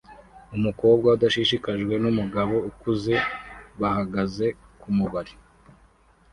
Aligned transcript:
Umukobwa 0.57 1.07
udashishikajwe 1.15 1.93
numugabo 2.03 2.55
ukuze 2.69 3.15
bahagaze 3.79 4.45
kumubari 4.81 5.33